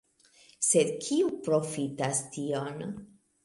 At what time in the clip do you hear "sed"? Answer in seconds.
0.67-0.89